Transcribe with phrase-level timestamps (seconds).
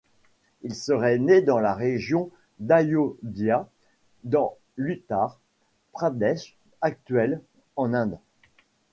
[0.63, 3.69] Il serait né dans la région d'Ayodhya
[4.23, 5.39] dans l'Uttar
[5.93, 7.39] Pradesh actuel,
[7.75, 8.17] en Inde.